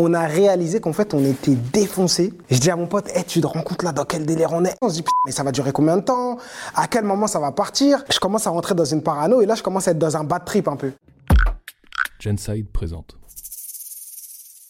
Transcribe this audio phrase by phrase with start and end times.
[0.00, 2.32] On a réalisé qu'en fait, on était défoncé.
[2.50, 4.64] Je dis à mon pote, hey, tu te rends compte là dans quel délire on
[4.64, 4.76] est?
[4.80, 6.38] On se dit, mais ça va durer combien de temps?
[6.76, 8.04] À quel moment ça va partir?
[8.08, 10.22] Je commence à rentrer dans une parano et là, je commence à être dans un
[10.22, 10.92] bad trip un peu.
[12.20, 13.17] Genside présente.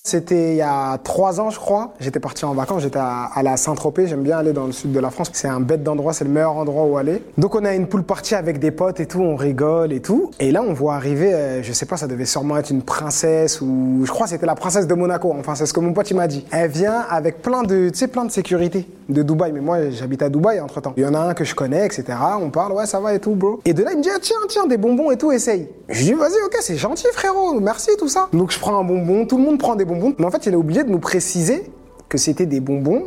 [0.03, 1.93] C'était il y a trois ans, je crois.
[2.01, 4.07] J'étais parti en vacances, j'étais à, la Saint-Tropez.
[4.07, 5.29] J'aime bien aller dans le sud de la France.
[5.35, 7.23] C'est un bête d'endroit, c'est le meilleur endroit où aller.
[7.37, 10.31] Donc on a une poule partie avec des potes et tout, on rigole et tout.
[10.41, 13.61] Et là, on voit arriver, euh, je sais pas, ça devait sûrement être une princesse
[13.61, 15.35] ou je crois c'était la princesse de Monaco.
[15.39, 16.47] Enfin, c'est ce que mon pote m'a dit.
[16.53, 19.53] Elle vient avec plein de, plein de sécurité de Dubaï.
[19.53, 20.93] Mais moi, j'habite à Dubaï entre temps.
[20.97, 22.05] Il y en a un que je connais, etc.
[22.41, 23.61] On parle, ouais, ça va et tout, bro.
[23.65, 25.69] Et de là, il me dit, ah, tiens, tiens, des bonbons et tout, essaye.
[25.89, 28.29] Je dis, vas-y, ok, c'est gentil, frérot, merci, tout ça.
[28.33, 30.15] Donc je prends un bonbon, tout le monde prend des bonbons.
[30.19, 31.71] Mais en fait, il a oublié de nous préciser
[32.09, 33.05] que c'était des bonbons,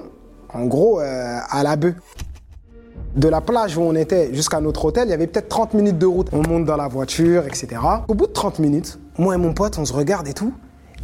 [0.54, 1.96] en gros, euh, à la bœuf.
[3.16, 5.98] De la plage où on était jusqu'à notre hôtel, il y avait peut-être 30 minutes
[5.98, 6.28] de route.
[6.32, 7.82] On monte dans la voiture, etc.
[8.08, 10.54] Au bout de 30 minutes, moi et mon pote, on se regarde et tout.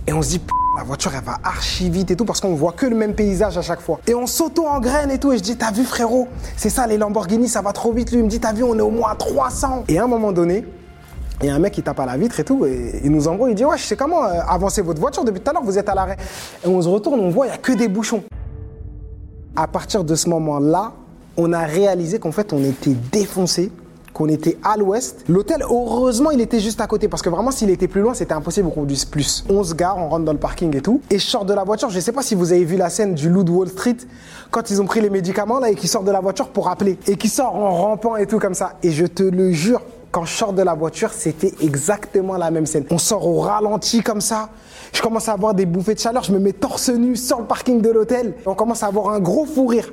[0.08, 0.42] Et on se dit,
[0.78, 3.58] la voiture, elle va archi vite et tout parce qu'on voit que le même paysage
[3.58, 4.00] à chaque fois.
[4.06, 5.34] Et on s'auto-engraine et tout.
[5.34, 6.28] Et je dis, t'as vu, frérot?
[6.56, 8.12] C'est ça, les Lamborghini, ça va trop vite.
[8.12, 9.86] Lui, il me dit, t'as vu, on est au moins à 300.
[9.88, 10.66] Et à un moment donné,
[11.42, 13.28] il y a un mec qui tape à la vitre et tout, et il nous
[13.28, 15.64] envoie, il dit Ouais, je sais comment euh, avancer votre voiture depuis tout à l'heure,
[15.64, 16.18] vous êtes à l'arrêt.
[16.64, 18.24] Et on se retourne, on voit, il n'y a que des bouchons.
[19.56, 20.94] À partir de ce moment-là,
[21.38, 23.72] on a réalisé qu'en fait, on était défoncé,
[24.18, 25.24] qu'on était à l'ouest.
[25.30, 28.34] L'hôtel, heureusement, il était juste à côté, parce que vraiment, s'il était plus loin, c'était
[28.34, 29.46] impossible qu'on conduise plus.
[29.48, 31.02] On se gare, on rentre dans le parking et tout.
[31.12, 33.14] Et je sors de la voiture, je sais pas si vous avez vu la scène
[33.14, 33.98] du loup de Wall Street,
[34.50, 36.98] quand ils ont pris les médicaments là et qui sortent de la voiture pour appeler.
[37.06, 38.74] Et qui sort en rampant et tout comme ça.
[38.82, 42.66] Et je te le jure, quand je sors de la voiture, c'était exactement la même
[42.66, 42.86] scène.
[42.90, 44.50] On sort au ralenti comme ça.
[44.94, 46.24] Je commence à avoir des bouffées de chaleur.
[46.24, 48.34] Je me mets torse nu sur le parking de l'hôtel.
[48.48, 49.92] On commence à avoir un gros fou rire.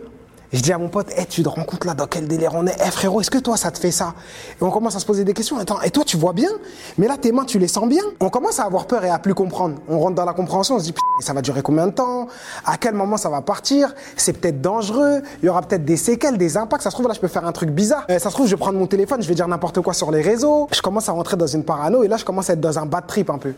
[0.54, 2.64] Je dis à mon pote, hey, tu te rends compte là dans quel délire on
[2.68, 2.76] est?
[2.86, 4.14] Eh frérot, est-ce que toi ça te fait ça?
[4.60, 5.58] Et on commence à se poser des questions.
[5.58, 6.50] Attends, et toi tu vois bien?
[6.96, 8.04] Mais là tes mains tu les sens bien?
[8.20, 9.78] On commence à avoir peur et à plus comprendre.
[9.88, 12.28] On rentre dans la compréhension, on se dit, ça va durer combien de temps?
[12.64, 13.96] À quel moment ça va partir?
[14.16, 15.22] C'est peut-être dangereux.
[15.42, 16.84] Il y aura peut-être des séquelles, des impacts.
[16.84, 18.04] Ça se trouve là je peux faire un truc bizarre.
[18.08, 20.12] Euh, ça se trouve je vais prendre mon téléphone, je vais dire n'importe quoi sur
[20.12, 20.68] les réseaux.
[20.72, 22.86] Je commence à rentrer dans une parano et là je commence à être dans un
[22.86, 23.54] bad trip un peu.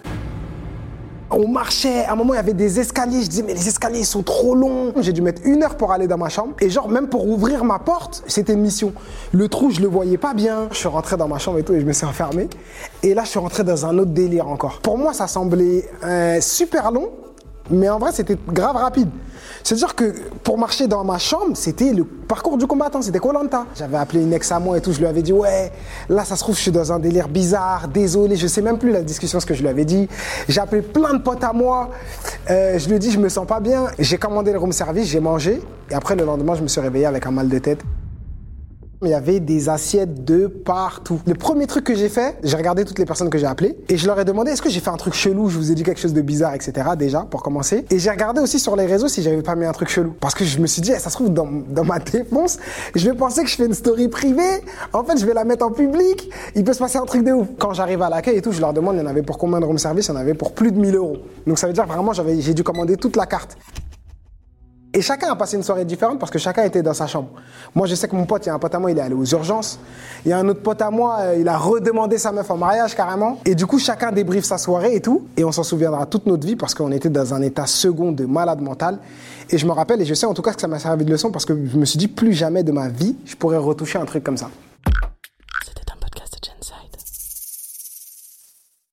[1.31, 4.05] On marchait, à un moment il y avait des escaliers, je disais mais les escaliers
[4.05, 4.93] sont trop longs.
[5.01, 7.65] J'ai dû mettre une heure pour aller dans ma chambre et genre même pour ouvrir
[7.65, 8.93] ma porte, c'était une mission.
[9.33, 10.69] Le trou je le voyais pas bien.
[10.71, 12.49] Je suis rentré dans ma chambre et tout et je me suis enfermé.
[13.03, 14.79] Et là je suis rentré dans un autre délire encore.
[14.83, 17.11] Pour moi ça semblait euh, super long,
[17.71, 19.09] mais en vrai, c'était grave rapide.
[19.63, 23.67] C'est-à-dire que pour marcher dans ma chambre, c'était le parcours du combattant, c'était Colanta.
[23.75, 25.73] J'avais appelé une ex à moi et tout, je lui avais dit ouais,
[26.09, 28.93] là ça se trouve je suis dans un délire bizarre, désolé, je sais même plus
[28.93, 30.09] la discussion ce que je lui avais dit.
[30.49, 31.91] J'ai appelé plein de potes à moi,
[32.51, 35.07] euh, je lui ai dit je me sens pas bien, j'ai commandé le room service,
[35.07, 35.61] j'ai mangé
[35.91, 37.81] et après le lendemain je me suis réveillé avec un mal de tête.
[39.03, 41.21] Il y avait des assiettes de partout.
[41.27, 43.99] Le premier truc que j'ai fait, j'ai regardé toutes les personnes que j'ai appelées et
[43.99, 45.83] je leur ai demandé est-ce que j'ai fait un truc chelou, je vous ai dit
[45.83, 46.89] quelque chose de bizarre, etc.
[46.99, 47.85] déjà pour commencer.
[47.91, 50.15] Et j'ai regardé aussi sur les réseaux si j'avais pas mis un truc chelou.
[50.19, 51.47] Parce que je me suis dit, eh, ça se trouve dans,
[51.85, 52.59] ma défense,
[52.95, 54.63] je vais penser que je fais une story privée.
[54.95, 56.31] En fait, je vais la mettre en public.
[56.55, 57.49] Il peut se passer un truc de ouf.
[57.59, 59.61] Quand j'arrive à l'accueil et tout, je leur demande, il y en avait pour combien
[59.61, 60.07] de room service?
[60.07, 61.19] Il y en avait pour plus de 1000 euros.
[61.47, 63.59] Donc ça veut dire vraiment, j'ai dû commander toute la carte.
[64.97, 67.29] Et chacun a passé une soirée différente parce que chacun était dans sa chambre.
[67.75, 69.03] Moi, je sais que mon pote, il y a un pote à moi, il est
[69.03, 69.79] allé aux urgences.
[70.25, 72.57] Il y a un autre pote à moi, euh, il a redemandé sa meuf en
[72.57, 73.39] mariage carrément.
[73.45, 75.27] Et du coup, chacun débriefe sa soirée et tout.
[75.37, 78.25] Et on s'en souviendra toute notre vie parce qu'on était dans un état second de
[78.25, 78.99] malade mental.
[79.51, 81.11] Et je me rappelle, et je sais en tout cas que ça m'a servi de
[81.11, 83.99] leçon parce que je me suis dit, plus jamais de ma vie, je pourrais retoucher
[83.99, 84.49] un truc comme ça.